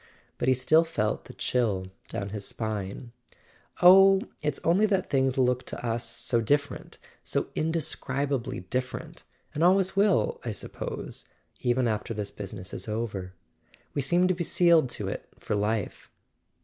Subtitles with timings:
[0.39, 3.11] But he still felt the chill down his spine.
[3.83, 10.41] "Oh, it's only that things look to us so different— so indescribably different—and always will,
[10.43, 11.25] I suppose,
[11.59, 13.33] even after this business is over.
[13.93, 16.09] We seem to be sealed to it for life."